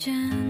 [0.00, 0.49] 间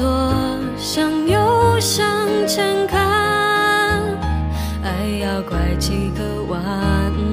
[0.00, 2.98] 左，向右，向前看，
[4.82, 4.88] 爱
[5.22, 6.58] 要拐几个弯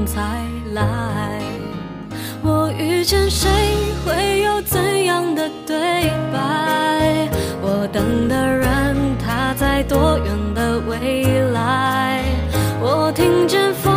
[0.06, 0.22] 才
[0.74, 1.42] 来。
[2.44, 3.50] 我遇见谁，
[4.06, 7.30] 会有怎样的对白？
[7.62, 12.22] 我等的人，他在多远的未来？
[12.82, 13.97] 我听见风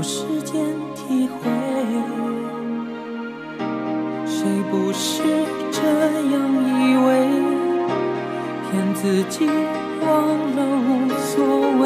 [0.00, 0.64] 有时间
[0.94, 1.50] 体会。
[4.26, 5.22] 谁不是
[5.70, 5.82] 这
[6.32, 7.08] 样以为？
[8.70, 9.46] 骗自己
[10.00, 10.08] 忘
[10.56, 10.58] 了
[10.88, 11.44] 无所
[11.82, 11.84] 谓，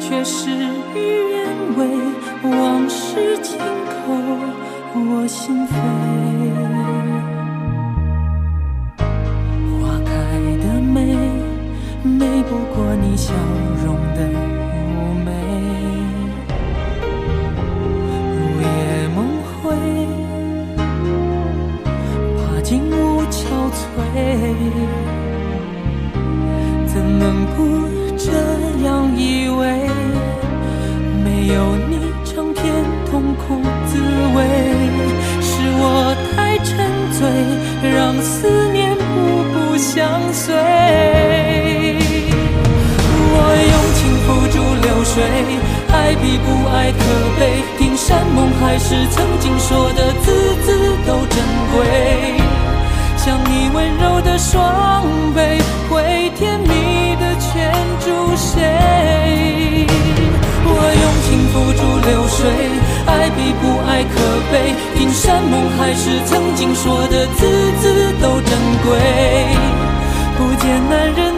[0.00, 0.63] 却是
[45.92, 47.00] 爱比不爱可
[47.38, 47.62] 悲。
[47.78, 51.38] 听山盟海誓，曾经说的字字都珍
[51.72, 51.76] 贵。
[53.16, 55.40] 像你温柔的双臂，
[55.88, 59.86] 会甜蜜的牵住谁？
[60.66, 60.70] 我
[61.02, 62.40] 用情付诸流水，
[63.06, 64.14] 爱比不爱可
[64.52, 64.74] 悲。
[64.94, 68.52] 听山盟海誓，曾经说的字字都珍
[68.84, 68.88] 贵。
[70.36, 71.33] 不见男人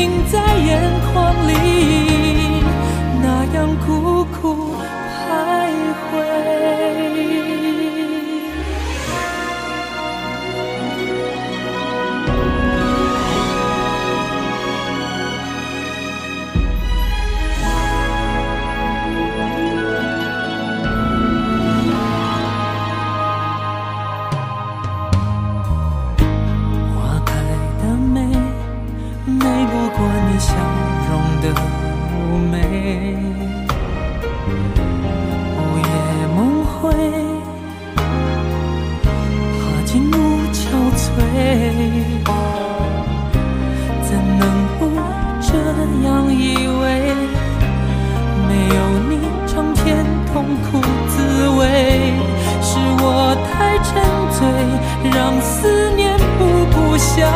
[0.00, 0.80] 停在眼
[1.12, 2.09] 眶里，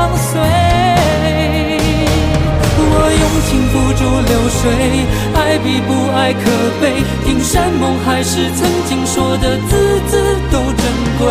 [0.05, 0.39] 相随。
[2.77, 4.61] 我用情付诸流水，
[5.35, 6.45] 爱比不爱可
[6.79, 6.83] 悲。
[7.25, 10.85] 听山盟海誓，曾经说的字字都珍
[11.19, 11.23] 贵。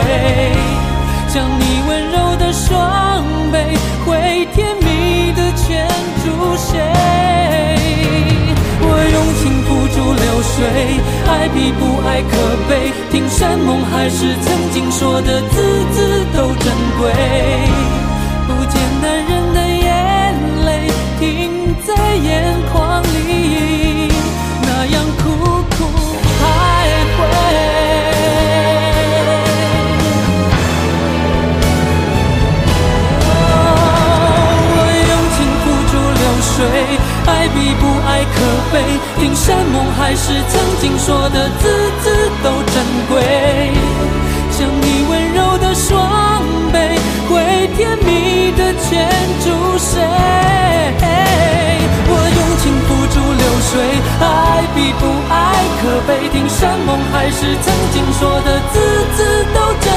[1.27, 3.57] 将你温柔的双臂，
[4.05, 5.87] 会甜蜜的牵
[6.23, 6.25] 住
[6.57, 6.81] 谁？
[8.81, 10.57] 我用情付诸流水，
[11.27, 12.31] 爱比不爱可
[12.67, 12.91] 悲。
[13.11, 17.03] 听山盟海誓，曾经说的字字都珍贵。
[38.25, 38.35] 可
[38.71, 38.75] 悲。
[39.19, 42.75] 听山盟海誓，曾经说的字字都珍
[43.09, 43.13] 贵。
[44.51, 46.77] 像你温柔的双臂，
[47.27, 49.09] 会甜蜜的牵
[49.43, 49.99] 住谁？
[52.05, 53.71] 我用情付诸流水，
[54.21, 54.23] 爱
[54.75, 55.33] 比不爱
[55.81, 56.29] 可悲。
[56.29, 58.75] 听山盟海誓，曾经说的字
[59.15, 59.19] 字
[59.53, 59.87] 都珍